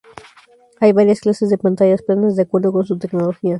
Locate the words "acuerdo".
2.41-2.71